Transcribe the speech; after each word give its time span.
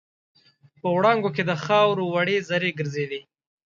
په 0.81 0.87
وړانګو 0.95 1.29
کې 1.35 1.43
د 1.49 1.51
خاوور 1.63 1.99
وړې 2.03 2.37
زرې 2.49 2.71
ګرځېدې. 2.79 3.21